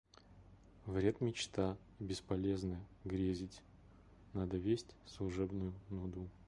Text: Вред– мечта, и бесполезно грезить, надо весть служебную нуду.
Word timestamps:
Вред– 0.87 1.21
мечта, 1.21 1.77
и 1.99 2.03
бесполезно 2.03 2.79
грезить, 3.05 3.61
надо 4.33 4.57
весть 4.57 4.95
служебную 5.05 5.75
нуду. 5.91 6.27